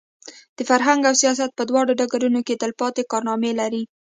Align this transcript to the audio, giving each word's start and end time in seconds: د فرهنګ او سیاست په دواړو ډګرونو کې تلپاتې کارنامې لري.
د 0.57 0.59
فرهنګ 0.69 1.01
او 1.09 1.15
سیاست 1.21 1.51
په 1.55 1.63
دواړو 1.69 1.97
ډګرونو 1.99 2.39
کې 2.47 2.59
تلپاتې 2.61 3.03
کارنامې 3.11 3.51
لري. 3.61 3.83